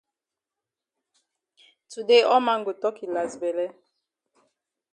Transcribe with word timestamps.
Today 1.91 2.23
all 2.23 2.41
man 2.45 2.61
go 2.67 2.71
tok 2.81 2.95
yi 3.01 3.07
las 3.15 3.33
bele 3.41 3.65